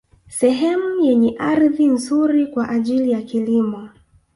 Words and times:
Sehemu 0.39 0.89
yenye 1.05 1.35
ardhi 1.39 1.85
nzuri 1.87 2.47
kwa 2.47 2.69
ajili 2.69 3.11
ya 3.11 3.21
kilimo 3.21 3.89